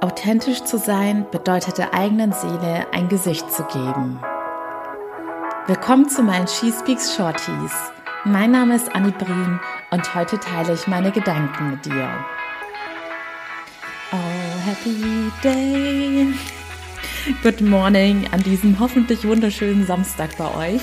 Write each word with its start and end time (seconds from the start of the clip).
Authentisch 0.00 0.62
zu 0.62 0.78
sein 0.78 1.26
bedeutet 1.32 1.76
der 1.76 1.92
eigenen 1.92 2.32
Seele 2.32 2.86
ein 2.92 3.08
Gesicht 3.08 3.50
zu 3.50 3.64
geben. 3.64 4.20
Willkommen 5.66 6.08
zu 6.08 6.22
meinen 6.22 6.46
She 6.46 6.70
Speaks 6.70 7.16
Shorties. 7.16 7.72
Mein 8.24 8.52
Name 8.52 8.76
ist 8.76 8.94
Annie 8.94 9.10
Brien 9.10 9.58
und 9.90 10.14
heute 10.14 10.38
teile 10.38 10.74
ich 10.74 10.86
meine 10.86 11.10
Gedanken 11.10 11.70
mit 11.72 11.84
dir. 11.84 12.08
Oh, 14.12 14.68
happy 14.68 15.32
day! 15.42 16.32
Good 17.42 17.60
morning 17.60 18.24
an 18.30 18.44
diesem 18.44 18.78
hoffentlich 18.78 19.26
wunderschönen 19.26 19.84
Samstag 19.84 20.30
bei 20.38 20.74
euch. 20.74 20.82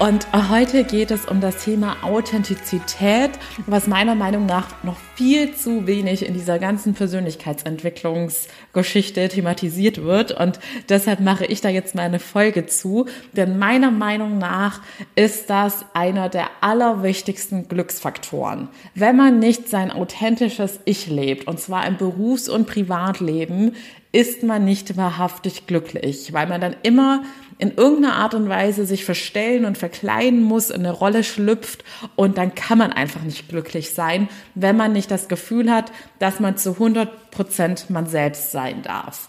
Und 0.00 0.26
heute 0.32 0.82
geht 0.84 1.10
es 1.10 1.26
um 1.26 1.42
das 1.42 1.62
Thema 1.62 1.98
Authentizität, 2.02 3.32
was 3.66 3.86
meiner 3.86 4.14
Meinung 4.14 4.46
nach 4.46 4.82
noch 4.82 4.96
viel 5.14 5.54
zu 5.54 5.86
wenig 5.86 6.24
in 6.24 6.32
dieser 6.32 6.58
ganzen 6.58 6.94
Persönlichkeitsentwicklungsgeschichte 6.94 9.28
thematisiert 9.28 10.02
wird. 10.02 10.32
Und 10.32 10.58
deshalb 10.88 11.20
mache 11.20 11.44
ich 11.44 11.60
da 11.60 11.68
jetzt 11.68 11.94
mal 11.94 12.04
eine 12.04 12.18
Folge 12.18 12.64
zu. 12.64 13.04
Denn 13.34 13.58
meiner 13.58 13.90
Meinung 13.90 14.38
nach 14.38 14.80
ist 15.16 15.50
das 15.50 15.84
einer 15.92 16.30
der 16.30 16.46
allerwichtigsten 16.62 17.68
Glücksfaktoren. 17.68 18.68
Wenn 18.94 19.16
man 19.16 19.38
nicht 19.38 19.68
sein 19.68 19.90
authentisches 19.90 20.80
Ich 20.86 21.08
lebt, 21.08 21.46
und 21.46 21.60
zwar 21.60 21.86
im 21.86 21.98
Berufs- 21.98 22.48
und 22.48 22.66
Privatleben, 22.66 23.76
ist 24.12 24.44
man 24.44 24.64
nicht 24.64 24.96
wahrhaftig 24.96 25.66
glücklich, 25.66 26.32
weil 26.32 26.46
man 26.48 26.62
dann 26.62 26.74
immer 26.82 27.22
in 27.60 27.74
irgendeiner 27.76 28.16
Art 28.16 28.34
und 28.34 28.48
Weise 28.48 28.86
sich 28.86 29.04
verstellen 29.04 29.66
und 29.66 29.76
verkleiden 29.90 30.42
muss, 30.42 30.70
in 30.70 30.86
eine 30.86 30.92
Rolle 30.92 31.24
schlüpft 31.24 31.84
und 32.16 32.38
dann 32.38 32.54
kann 32.54 32.78
man 32.78 32.92
einfach 32.92 33.22
nicht 33.22 33.48
glücklich 33.48 33.92
sein, 33.92 34.28
wenn 34.54 34.76
man 34.76 34.92
nicht 34.92 35.10
das 35.10 35.28
Gefühl 35.28 35.70
hat, 35.70 35.90
dass 36.18 36.40
man 36.40 36.56
zu 36.56 36.72
100 36.72 37.30
Prozent 37.30 37.90
man 37.90 38.06
selbst 38.06 38.52
sein 38.52 38.82
darf. 38.82 39.28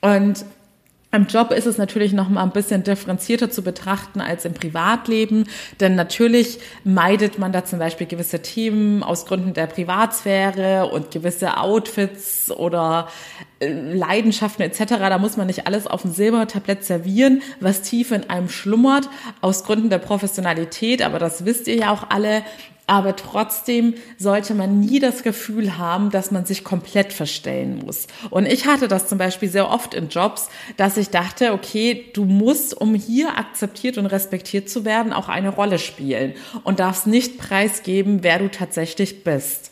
Und 0.00 0.44
im 1.14 1.26
Job 1.26 1.50
ist 1.50 1.66
es 1.66 1.76
natürlich 1.76 2.14
noch 2.14 2.30
mal 2.30 2.42
ein 2.42 2.52
bisschen 2.52 2.84
differenzierter 2.84 3.50
zu 3.50 3.62
betrachten 3.62 4.22
als 4.22 4.46
im 4.46 4.54
Privatleben, 4.54 5.44
denn 5.78 5.94
natürlich 5.94 6.58
meidet 6.84 7.38
man 7.38 7.52
da 7.52 7.66
zum 7.66 7.78
Beispiel 7.78 8.06
gewisse 8.06 8.40
Themen 8.40 9.02
aus 9.02 9.26
Gründen 9.26 9.52
der 9.52 9.66
Privatsphäre 9.66 10.86
und 10.86 11.10
gewisse 11.10 11.58
Outfits 11.58 12.50
oder 12.50 13.08
äh, 13.60 13.70
Leidenschaften 13.70 14.62
etc. 14.62 14.84
Da 14.88 15.18
muss 15.18 15.36
man 15.36 15.48
nicht 15.48 15.66
alles 15.66 15.86
auf 15.86 16.00
dem 16.00 16.12
Silbertablett 16.12 16.82
servieren, 16.82 17.42
was 17.60 17.82
tief 17.82 18.10
in 18.10 18.30
einem 18.30 18.48
schlummert 18.48 19.10
aus 19.42 19.64
Gründen 19.64 19.90
der 19.90 19.98
Professionalität. 19.98 21.02
Aber 21.02 21.18
das 21.18 21.44
wisst 21.44 21.68
ihr 21.68 21.76
ja 21.76 21.90
auch 21.90 22.08
alle. 22.08 22.42
Aber 22.86 23.14
trotzdem 23.14 23.94
sollte 24.18 24.54
man 24.54 24.80
nie 24.80 24.98
das 24.98 25.22
Gefühl 25.22 25.78
haben, 25.78 26.10
dass 26.10 26.30
man 26.30 26.44
sich 26.44 26.64
komplett 26.64 27.12
verstellen 27.12 27.82
muss. 27.84 28.08
Und 28.30 28.46
ich 28.46 28.66
hatte 28.66 28.88
das 28.88 29.08
zum 29.08 29.18
Beispiel 29.18 29.48
sehr 29.48 29.70
oft 29.70 29.94
in 29.94 30.08
Jobs, 30.08 30.48
dass 30.76 30.96
ich 30.96 31.10
dachte, 31.10 31.52
okay, 31.52 32.06
du 32.12 32.24
musst, 32.24 32.78
um 32.78 32.94
hier 32.94 33.38
akzeptiert 33.38 33.98
und 33.98 34.06
respektiert 34.06 34.68
zu 34.68 34.84
werden, 34.84 35.12
auch 35.12 35.28
eine 35.28 35.50
Rolle 35.50 35.78
spielen 35.78 36.34
und 36.64 36.80
darfst 36.80 37.06
nicht 37.06 37.38
preisgeben, 37.38 38.22
wer 38.22 38.40
du 38.40 38.50
tatsächlich 38.50 39.22
bist. 39.22 39.70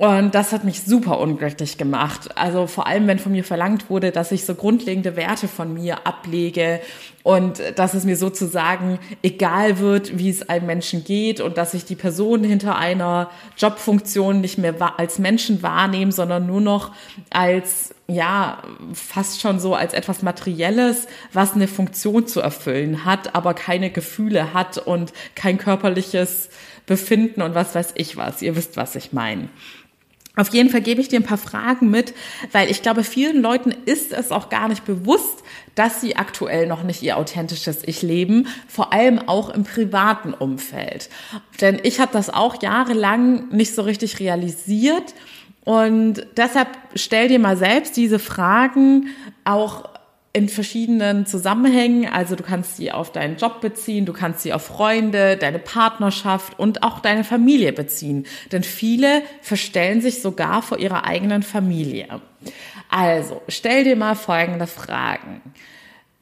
Und 0.00 0.34
das 0.34 0.52
hat 0.52 0.64
mich 0.64 0.80
super 0.80 1.20
unglücklich 1.20 1.76
gemacht. 1.76 2.38
Also 2.38 2.66
vor 2.66 2.86
allem, 2.86 3.06
wenn 3.06 3.18
von 3.18 3.32
mir 3.32 3.44
verlangt 3.44 3.90
wurde, 3.90 4.12
dass 4.12 4.32
ich 4.32 4.46
so 4.46 4.54
grundlegende 4.54 5.14
Werte 5.14 5.46
von 5.46 5.74
mir 5.74 6.06
ablege 6.06 6.80
und 7.22 7.62
dass 7.76 7.94
es 7.94 8.04
mir 8.04 8.16
sozusagen 8.16 8.98
egal 9.22 9.78
wird, 9.78 10.18
wie 10.18 10.30
es 10.30 10.48
einem 10.48 10.66
Menschen 10.66 11.04
geht 11.04 11.40
und 11.40 11.58
dass 11.58 11.74
ich 11.74 11.84
die 11.84 11.96
Person 11.96 12.44
hinter 12.44 12.76
einer 12.76 13.30
Jobfunktion 13.58 14.40
nicht 14.40 14.58
mehr 14.58 14.74
als 14.98 15.18
Menschen 15.18 15.62
wahrnehme, 15.62 16.12
sondern 16.12 16.46
nur 16.46 16.60
noch 16.60 16.92
als 17.30 17.94
ja, 18.06 18.62
fast 18.92 19.40
schon 19.40 19.60
so 19.60 19.74
als 19.74 19.94
etwas 19.94 20.22
Materielles, 20.22 21.06
was 21.32 21.54
eine 21.54 21.68
Funktion 21.68 22.26
zu 22.26 22.40
erfüllen 22.40 23.04
hat, 23.04 23.34
aber 23.34 23.54
keine 23.54 23.90
Gefühle 23.90 24.52
hat 24.52 24.78
und 24.78 25.12
kein 25.34 25.58
körperliches 25.58 26.48
Befinden 26.86 27.42
und 27.42 27.54
was 27.54 27.74
weiß 27.74 27.92
ich 27.94 28.16
was. 28.16 28.42
Ihr 28.42 28.56
wisst, 28.56 28.76
was 28.76 28.96
ich 28.96 29.12
meine. 29.12 29.48
Auf 30.36 30.54
jeden 30.54 30.70
Fall 30.70 30.80
gebe 30.80 31.00
ich 31.00 31.08
dir 31.08 31.18
ein 31.18 31.24
paar 31.24 31.38
Fragen 31.38 31.90
mit, 31.90 32.14
weil 32.52 32.70
ich 32.70 32.82
glaube, 32.82 33.02
vielen 33.02 33.42
Leuten 33.42 33.74
ist 33.84 34.12
es 34.12 34.30
auch 34.30 34.48
gar 34.48 34.68
nicht 34.68 34.84
bewusst, 34.84 35.42
dass 35.74 36.00
sie 36.00 36.16
aktuell 36.16 36.66
noch 36.66 36.82
nicht 36.82 37.02
ihr 37.02 37.16
authentisches 37.16 37.80
Ich 37.84 38.02
leben, 38.02 38.46
vor 38.68 38.92
allem 38.92 39.18
auch 39.18 39.50
im 39.50 39.64
privaten 39.64 40.32
Umfeld. 40.32 41.10
Denn 41.60 41.80
ich 41.82 42.00
habe 42.00 42.12
das 42.12 42.30
auch 42.30 42.62
jahrelang 42.62 43.48
nicht 43.48 43.74
so 43.74 43.82
richtig 43.82 44.20
realisiert. 44.20 45.14
Und 45.64 46.26
deshalb 46.36 46.68
stell 46.94 47.28
dir 47.28 47.38
mal 47.38 47.56
selbst 47.56 47.96
diese 47.96 48.18
Fragen 48.18 49.08
auch 49.44 49.84
in 50.32 50.48
verschiedenen 50.48 51.26
Zusammenhängen. 51.26 52.08
Also 52.08 52.36
du 52.36 52.42
kannst 52.42 52.76
sie 52.76 52.92
auf 52.92 53.12
deinen 53.12 53.36
Job 53.36 53.60
beziehen, 53.60 54.06
du 54.06 54.12
kannst 54.12 54.42
sie 54.42 54.52
auf 54.52 54.66
Freunde, 54.66 55.36
deine 55.36 55.58
Partnerschaft 55.58 56.58
und 56.58 56.82
auch 56.82 57.00
deine 57.00 57.24
Familie 57.24 57.72
beziehen. 57.72 58.26
Denn 58.52 58.62
viele 58.62 59.22
verstellen 59.40 60.00
sich 60.00 60.22
sogar 60.22 60.62
vor 60.62 60.78
ihrer 60.78 61.04
eigenen 61.04 61.42
Familie. 61.42 62.20
Also 62.88 63.42
stell 63.48 63.84
dir 63.84 63.96
mal 63.96 64.14
folgende 64.14 64.66
Fragen 64.66 65.42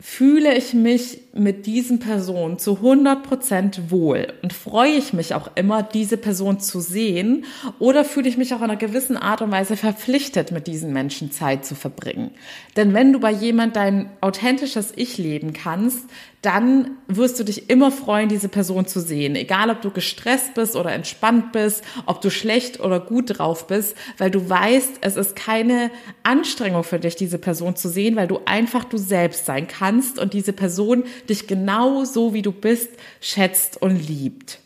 fühle 0.01 0.57
ich 0.57 0.75
mich 0.75 1.21
mit 1.39 1.67
diesen 1.67 1.99
Personen 1.99 2.59
zu 2.59 2.77
100 2.77 3.23
Prozent 3.23 3.91
wohl 3.91 4.33
und 4.43 4.53
freue 4.53 4.93
ich 4.93 5.13
mich 5.13 5.35
auch 5.35 5.51
immer, 5.55 5.83
diese 5.83 6.17
Person 6.17 6.61
zu 6.61 6.81
sehen 6.81 7.45
oder 7.79 8.05
fühle 8.05 8.29
ich 8.29 8.37
mich 8.37 8.55
auch 8.55 8.59
in 8.59 8.65
einer 8.65 8.77
gewissen 8.77 9.17
Art 9.17 9.43
und 9.43 9.51
Weise 9.51 9.77
verpflichtet, 9.77 10.51
mit 10.51 10.67
diesen 10.67 10.93
Menschen 10.93 11.31
Zeit 11.31 11.65
zu 11.65 11.75
verbringen. 11.75 12.33
Denn 12.77 12.95
wenn 12.95 13.13
du 13.13 13.21
bei 13.21 13.31
jemand 13.31 13.77
dein 13.77 14.11
authentisches 14.21 14.93
Ich 14.97 15.19
leben 15.19 15.53
kannst, 15.53 16.09
dann 16.43 16.93
wirst 17.09 17.41
du 17.41 17.45
dich 17.45 17.69
immer 17.69 17.91
freuen, 17.91 18.29
diese 18.29 18.49
Person 18.49 18.87
zu 18.87 19.01
sehen. 19.01 19.35
Egal, 19.35 19.71
ob 19.71 19.83
du 19.83 19.91
gestresst 19.91 20.55
bist 20.55 20.77
oder 20.77 20.93
entspannt 20.93 21.51
bist, 21.51 21.83
ob 22.07 22.21
du 22.21 22.31
schlecht 22.31 22.79
oder 22.79 23.01
gut 23.01 23.39
drauf 23.39 23.67
bist, 23.67 23.97
weil 24.19 24.31
du 24.31 24.49
weißt, 24.49 24.99
es 25.01 25.17
ist 25.17 25.35
keine 25.35 25.91
Anstrengung 26.23 26.85
für 26.85 27.01
dich, 27.01 27.17
diese 27.17 27.39
Person 27.39 27.75
zu 27.75 27.89
sehen, 27.89 28.15
weil 28.15 28.29
du 28.29 28.39
einfach 28.45 28.85
du 28.85 28.99
selbst 28.99 29.47
sein 29.47 29.67
kannst 29.67 30.21
und 30.21 30.33
diese 30.33 30.53
Person 30.53 31.05
dich 31.29 31.47
genau 31.47 32.05
so, 32.05 32.35
wie 32.35 32.43
du 32.43 32.53
bist, 32.53 32.91
schätzt 33.21 33.81
und 33.81 33.97
liebt. 33.97 34.61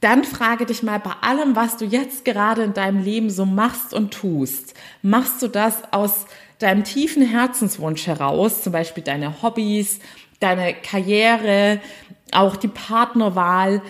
Dann 0.00 0.22
frage 0.24 0.64
dich 0.64 0.82
mal 0.82 1.00
bei 1.00 1.12
allem, 1.22 1.56
was 1.56 1.76
du 1.76 1.84
jetzt 1.84 2.24
gerade 2.24 2.62
in 2.62 2.72
deinem 2.74 3.02
Leben 3.02 3.30
so 3.30 3.44
machst 3.44 3.92
und 3.92 4.12
tust. 4.12 4.74
Machst 5.02 5.42
du 5.42 5.48
das 5.48 5.92
aus 5.92 6.26
deinem 6.60 6.84
tiefen 6.84 7.22
Herzenswunsch 7.22 8.06
heraus, 8.06 8.62
zum 8.62 8.72
Beispiel 8.72 9.02
deine 9.02 9.42
Hobbys, 9.42 9.98
deine 10.40 10.74
Karriere, 10.74 11.80
auch 12.32 12.56
die 12.56 12.68
Partnerwahl. 12.68 13.82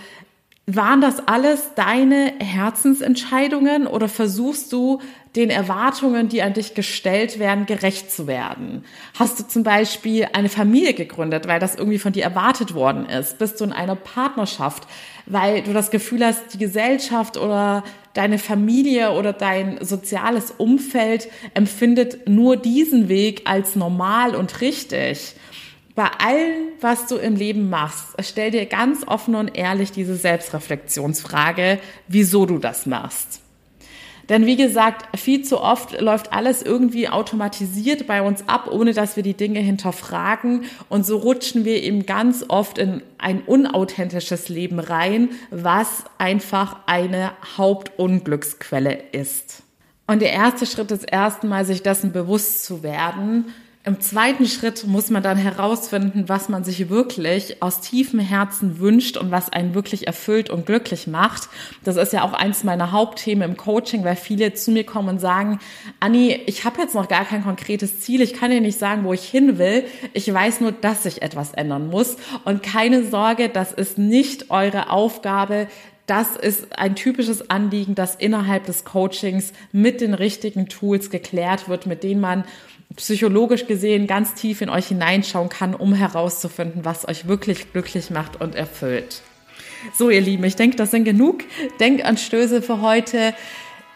Waren 0.70 1.00
das 1.00 1.26
alles 1.26 1.70
deine 1.76 2.34
Herzensentscheidungen 2.40 3.86
oder 3.86 4.06
versuchst 4.06 4.70
du 4.70 5.00
den 5.34 5.48
Erwartungen, 5.48 6.28
die 6.28 6.42
an 6.42 6.52
dich 6.52 6.74
gestellt 6.74 7.38
werden, 7.38 7.64
gerecht 7.64 8.12
zu 8.12 8.26
werden? 8.26 8.84
Hast 9.18 9.40
du 9.40 9.48
zum 9.48 9.62
Beispiel 9.62 10.28
eine 10.34 10.50
Familie 10.50 10.92
gegründet, 10.92 11.48
weil 11.48 11.58
das 11.58 11.76
irgendwie 11.76 11.98
von 11.98 12.12
dir 12.12 12.24
erwartet 12.24 12.74
worden 12.74 13.06
ist? 13.06 13.38
Bist 13.38 13.58
du 13.58 13.64
in 13.64 13.72
einer 13.72 13.96
Partnerschaft, 13.96 14.86
weil 15.24 15.62
du 15.62 15.72
das 15.72 15.90
Gefühl 15.90 16.22
hast, 16.22 16.52
die 16.52 16.58
Gesellschaft 16.58 17.38
oder 17.38 17.82
deine 18.12 18.36
Familie 18.38 19.12
oder 19.12 19.32
dein 19.32 19.82
soziales 19.82 20.50
Umfeld 20.50 21.28
empfindet 21.54 22.28
nur 22.28 22.58
diesen 22.58 23.08
Weg 23.08 23.40
als 23.46 23.74
normal 23.74 24.34
und 24.34 24.60
richtig? 24.60 25.34
Bei 25.98 26.10
allem, 26.20 26.68
was 26.80 27.08
du 27.08 27.16
im 27.16 27.34
Leben 27.34 27.70
machst, 27.70 28.14
stell 28.20 28.52
dir 28.52 28.66
ganz 28.66 29.02
offen 29.08 29.34
und 29.34 29.58
ehrlich 29.58 29.90
diese 29.90 30.14
Selbstreflexionsfrage, 30.14 31.80
wieso 32.06 32.46
du 32.46 32.58
das 32.58 32.86
machst. 32.86 33.40
Denn 34.28 34.46
wie 34.46 34.54
gesagt, 34.54 35.18
viel 35.18 35.42
zu 35.42 35.60
oft 35.60 36.00
läuft 36.00 36.32
alles 36.32 36.62
irgendwie 36.62 37.08
automatisiert 37.08 38.06
bei 38.06 38.22
uns 38.22 38.48
ab, 38.48 38.68
ohne 38.70 38.92
dass 38.92 39.16
wir 39.16 39.24
die 39.24 39.34
Dinge 39.34 39.58
hinterfragen. 39.58 40.66
Und 40.88 41.04
so 41.04 41.16
rutschen 41.16 41.64
wir 41.64 41.82
eben 41.82 42.06
ganz 42.06 42.44
oft 42.46 42.78
in 42.78 43.02
ein 43.18 43.40
unauthentisches 43.40 44.48
Leben 44.48 44.78
rein, 44.78 45.30
was 45.50 46.04
einfach 46.18 46.76
eine 46.86 47.32
Hauptunglücksquelle 47.56 49.00
ist. 49.10 49.64
Und 50.06 50.22
der 50.22 50.30
erste 50.30 50.64
Schritt 50.64 50.92
ist 50.92 51.10
erstmal, 51.10 51.64
sich 51.64 51.82
dessen 51.82 52.12
bewusst 52.12 52.64
zu 52.64 52.84
werden, 52.84 53.46
im 53.88 54.00
zweiten 54.00 54.46
Schritt 54.46 54.86
muss 54.86 55.08
man 55.08 55.22
dann 55.22 55.38
herausfinden, 55.38 56.28
was 56.28 56.48
man 56.50 56.62
sich 56.62 56.90
wirklich 56.90 57.62
aus 57.62 57.80
tiefem 57.80 58.20
Herzen 58.20 58.78
wünscht 58.78 59.16
und 59.16 59.30
was 59.30 59.50
einen 59.50 59.74
wirklich 59.74 60.06
erfüllt 60.06 60.50
und 60.50 60.66
glücklich 60.66 61.06
macht. 61.06 61.48
Das 61.84 61.96
ist 61.96 62.12
ja 62.12 62.22
auch 62.22 62.34
eins 62.34 62.64
meiner 62.64 62.92
Hauptthemen 62.92 63.50
im 63.50 63.56
Coaching, 63.56 64.04
weil 64.04 64.14
viele 64.14 64.52
zu 64.52 64.70
mir 64.72 64.84
kommen 64.84 65.08
und 65.08 65.20
sagen, 65.20 65.58
Anni, 66.00 66.38
ich 66.46 66.64
habe 66.64 66.82
jetzt 66.82 66.94
noch 66.94 67.08
gar 67.08 67.24
kein 67.24 67.42
konkretes 67.42 68.00
Ziel, 68.00 68.20
ich 68.20 68.34
kann 68.34 68.50
dir 68.50 68.60
nicht 68.60 68.78
sagen, 68.78 69.04
wo 69.04 69.14
ich 69.14 69.24
hin 69.24 69.58
will. 69.58 69.84
Ich 70.12 70.32
weiß 70.32 70.60
nur, 70.60 70.72
dass 70.72 71.04
sich 71.04 71.22
etwas 71.22 71.54
ändern 71.54 71.88
muss. 71.88 72.16
Und 72.44 72.62
keine 72.62 73.04
Sorge, 73.04 73.48
das 73.48 73.72
ist 73.72 73.96
nicht 73.96 74.50
eure 74.50 74.90
Aufgabe, 74.90 75.66
das 76.04 76.36
ist 76.36 76.78
ein 76.78 76.94
typisches 76.94 77.50
Anliegen, 77.50 77.94
das 77.94 78.14
innerhalb 78.14 78.64
des 78.64 78.84
Coachings 78.84 79.52
mit 79.72 80.00
den 80.00 80.14
richtigen 80.14 80.68
Tools 80.68 81.10
geklärt 81.10 81.68
wird, 81.68 81.86
mit 81.86 82.02
denen 82.02 82.20
man 82.20 82.44
psychologisch 82.98 83.66
gesehen 83.66 84.06
ganz 84.06 84.34
tief 84.34 84.60
in 84.60 84.68
euch 84.68 84.88
hineinschauen 84.88 85.48
kann, 85.48 85.74
um 85.74 85.94
herauszufinden, 85.94 86.84
was 86.84 87.08
euch 87.08 87.26
wirklich 87.26 87.72
glücklich 87.72 88.10
macht 88.10 88.40
und 88.40 88.54
erfüllt. 88.54 89.22
So, 89.94 90.10
ihr 90.10 90.20
Lieben, 90.20 90.44
ich 90.44 90.56
denke, 90.56 90.76
das 90.76 90.90
sind 90.90 91.04
genug 91.04 91.44
Denkanstöße 91.78 92.60
für 92.60 92.82
heute. 92.82 93.34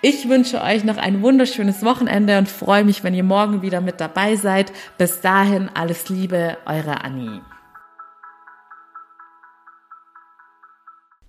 Ich 0.02 0.28
wünsche 0.28 0.62
euch 0.62 0.84
noch 0.84 0.96
ein 0.96 1.20
wunderschönes 1.22 1.84
Wochenende 1.84 2.38
und 2.38 2.48
freue 2.48 2.84
mich, 2.84 3.02
wenn 3.02 3.14
ihr 3.14 3.24
morgen 3.24 3.62
wieder 3.62 3.80
mit 3.80 4.00
dabei 4.00 4.36
seid. 4.36 4.72
Bis 4.98 5.20
dahin 5.20 5.68
alles 5.74 6.08
Liebe, 6.08 6.56
eure 6.64 7.04
Annie. 7.04 7.40